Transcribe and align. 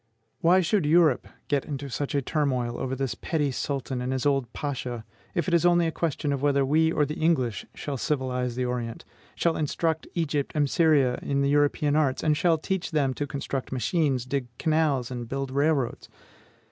Why 0.39 0.61
should 0.61 0.87
Europe 0.87 1.27
get 1.47 1.63
into 1.63 1.87
such 1.87 2.15
a 2.15 2.23
turmoil 2.23 2.75
over 2.79 2.95
this 2.95 3.13
petty 3.13 3.51
Sultan 3.51 4.01
and 4.01 4.11
his 4.11 4.25
old 4.25 4.51
Pasha, 4.51 5.05
if 5.35 5.47
it 5.47 5.53
is 5.53 5.63
only 5.63 5.85
a 5.85 5.91
question 5.91 6.31
whether 6.39 6.65
we 6.65 6.91
or 6.91 7.05
the 7.05 7.19
English 7.19 7.67
shall 7.75 7.97
civilize 7.97 8.55
the 8.55 8.65
Orient, 8.65 9.05
shall 9.35 9.55
instruct 9.55 10.07
Egypt 10.15 10.53
and 10.55 10.67
Syria 10.67 11.19
in 11.21 11.43
the 11.43 11.49
European 11.51 11.95
arts, 11.95 12.23
and 12.23 12.35
shall 12.35 12.57
teach 12.57 12.89
them 12.89 13.13
to 13.13 13.27
construct 13.27 13.71
machines, 13.71 14.25
dig 14.25 14.47
canals, 14.57 15.11
and 15.11 15.29
build 15.29 15.51
railroads? 15.51 16.09